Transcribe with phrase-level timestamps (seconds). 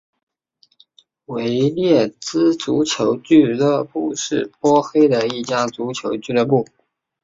[1.27, 6.65] 维列兹足球俱乐部是波黑的一家足球俱乐部。